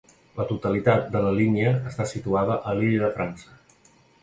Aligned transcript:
La 0.37 0.45
totalitat 0.51 1.05
de 1.17 1.21
la 1.25 1.33
línia 1.41 1.75
està 1.91 2.09
situada 2.15 2.59
a 2.73 2.77
l'Illa 2.81 3.05
de 3.07 3.13
França. 3.21 3.57